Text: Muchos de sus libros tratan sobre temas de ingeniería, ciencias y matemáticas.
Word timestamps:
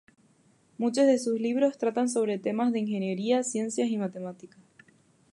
Muchos 0.79 1.05
de 1.05 1.19
sus 1.19 1.39
libros 1.39 1.77
tratan 1.77 2.09
sobre 2.09 2.39
temas 2.39 2.73
de 2.73 2.79
ingeniería, 2.79 3.43
ciencias 3.43 3.87
y 3.91 3.99
matemáticas. 3.99 4.57